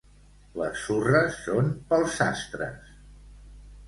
[0.59, 2.89] Les surres són pels sastres.